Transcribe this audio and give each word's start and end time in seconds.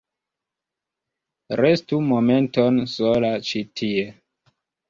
Restu 1.61 2.01
momenton 2.13 2.81
sola 2.95 3.33
ĉi 3.51 3.63
tie. 3.83 4.09